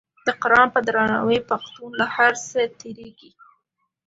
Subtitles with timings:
[0.25, 3.31] د قران په درناوي پښتون له هر څه تیریږي.